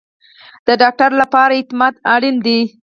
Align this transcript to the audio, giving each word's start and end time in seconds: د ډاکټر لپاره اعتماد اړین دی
د 0.67 0.69
ډاکټر 0.81 1.11
لپاره 1.21 1.53
اعتماد 1.57 1.93
اړین 2.13 2.35
دی 2.45 2.59